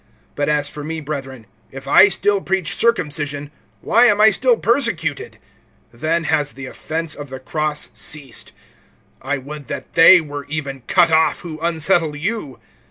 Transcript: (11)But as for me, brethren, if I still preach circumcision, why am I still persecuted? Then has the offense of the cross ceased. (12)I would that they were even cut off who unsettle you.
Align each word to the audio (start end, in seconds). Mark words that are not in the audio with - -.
(11)But 0.35 0.47
as 0.47 0.67
for 0.67 0.83
me, 0.83 0.99
brethren, 0.99 1.45
if 1.69 1.87
I 1.87 2.07
still 2.07 2.41
preach 2.41 2.73
circumcision, 2.75 3.51
why 3.81 4.05
am 4.07 4.19
I 4.19 4.31
still 4.31 4.57
persecuted? 4.57 5.37
Then 5.91 6.23
has 6.23 6.53
the 6.53 6.65
offense 6.65 7.13
of 7.13 7.29
the 7.29 7.39
cross 7.39 7.91
ceased. 7.93 8.51
(12)I 9.21 9.43
would 9.43 9.67
that 9.67 9.93
they 9.93 10.19
were 10.19 10.45
even 10.45 10.81
cut 10.87 11.11
off 11.11 11.41
who 11.41 11.59
unsettle 11.59 12.15
you. 12.15 12.57